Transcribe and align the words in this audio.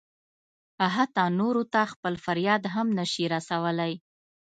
حتی 0.95 1.23
نورو 1.39 1.63
ته 1.73 1.81
خپل 1.93 2.13
فریاد 2.25 2.63
هم 2.75 2.87
نه 2.97 3.05
شي 3.11 3.25
رسولی. 3.35 3.93